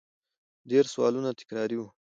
[0.69, 1.87] ډېر سوالونه تکراري وو